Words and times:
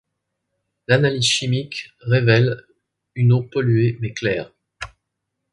L'analyse 0.87 1.27
chimique 1.27 1.91
révèle 1.99 2.65
une 3.13 3.33
eau 3.33 3.43
polluée 3.43 3.97
mais 3.99 4.13
claire. 4.13 4.51